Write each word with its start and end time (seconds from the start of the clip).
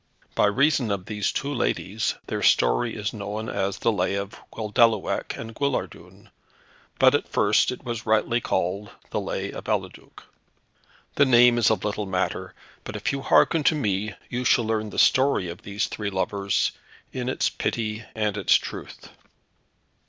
By 0.33 0.47
reason 0.47 0.89
of 0.89 1.05
these 1.05 1.31
two 1.31 1.53
ladies 1.53 2.15
their 2.25 2.41
story 2.41 2.95
is 2.95 3.13
known 3.13 3.47
as 3.49 3.77
the 3.77 3.91
Lay 3.91 4.15
of 4.15 4.33
Guildeluec 4.51 5.35
and 5.37 5.53
Guillardun, 5.53 6.31
but 6.97 7.13
at 7.13 7.27
first 7.29 7.71
it 7.71 7.83
was 7.85 8.07
rightly 8.07 8.41
called 8.41 8.89
the 9.11 9.21
Lay 9.21 9.51
of 9.51 9.65
Eliduc. 9.65 10.23
The 11.17 11.25
name 11.25 11.59
is 11.59 11.69
a 11.69 11.75
little 11.75 12.07
matter; 12.07 12.55
but 12.83 12.95
if 12.95 13.11
you 13.11 13.21
hearken 13.21 13.63
to 13.65 13.75
me 13.75 14.15
you 14.27 14.43
shall 14.43 14.65
learn 14.65 14.89
the 14.89 14.97
story 14.97 15.49
of 15.49 15.61
these 15.61 15.85
three 15.85 16.09
lovers, 16.09 16.71
in 17.13 17.29
its 17.29 17.51
pity 17.51 18.03
and 18.15 18.37
its 18.37 18.55
truth. 18.55 19.09